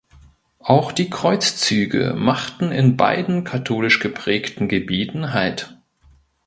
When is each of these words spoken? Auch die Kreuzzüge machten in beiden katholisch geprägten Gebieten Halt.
Auch 0.57 0.91
die 0.93 1.11
Kreuzzüge 1.11 2.15
machten 2.17 2.71
in 2.71 2.97
beiden 2.97 3.43
katholisch 3.43 3.99
geprägten 3.99 4.67
Gebieten 4.67 5.31
Halt. 5.31 5.79